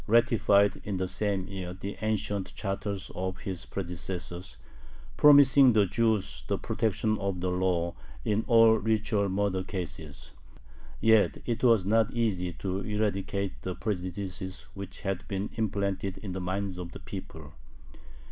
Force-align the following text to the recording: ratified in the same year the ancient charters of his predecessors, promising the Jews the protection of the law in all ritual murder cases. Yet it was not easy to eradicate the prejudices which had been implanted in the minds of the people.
ratified 0.07 0.81
in 0.83 0.97
the 0.97 1.07
same 1.07 1.45
year 1.47 1.75
the 1.75 1.95
ancient 2.01 2.55
charters 2.55 3.11
of 3.13 3.37
his 3.41 3.67
predecessors, 3.67 4.57
promising 5.15 5.73
the 5.73 5.85
Jews 5.85 6.43
the 6.47 6.57
protection 6.57 7.19
of 7.19 7.39
the 7.39 7.51
law 7.51 7.93
in 8.25 8.43
all 8.47 8.79
ritual 8.79 9.29
murder 9.29 9.63
cases. 9.63 10.31
Yet 10.99 11.37
it 11.45 11.63
was 11.63 11.85
not 11.85 12.09
easy 12.09 12.51
to 12.53 12.79
eradicate 12.79 13.61
the 13.61 13.75
prejudices 13.75 14.61
which 14.73 15.01
had 15.01 15.27
been 15.27 15.51
implanted 15.53 16.17
in 16.17 16.31
the 16.31 16.41
minds 16.41 16.79
of 16.79 16.93
the 16.93 16.99
people. 16.99 17.53